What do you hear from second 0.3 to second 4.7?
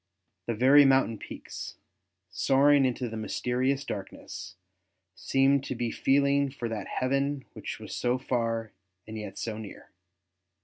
The very mountain peaks, soaring into the mysterious darkness,